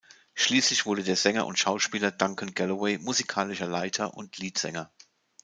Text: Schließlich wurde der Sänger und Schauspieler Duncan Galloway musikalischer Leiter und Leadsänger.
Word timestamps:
Schließlich 0.33 0.87
wurde 0.87 1.03
der 1.03 1.15
Sänger 1.15 1.45
und 1.45 1.59
Schauspieler 1.59 2.09
Duncan 2.09 2.55
Galloway 2.55 2.97
musikalischer 2.97 3.67
Leiter 3.67 4.15
und 4.15 4.35
Leadsänger. 4.39 4.91